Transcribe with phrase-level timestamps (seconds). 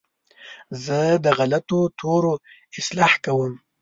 [0.85, 2.33] زه د غلطو تورو
[2.79, 3.53] اصلاح کوم.